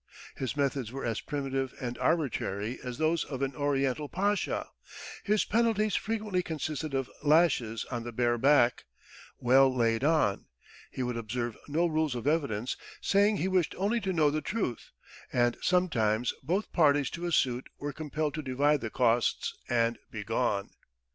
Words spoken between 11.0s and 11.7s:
would observe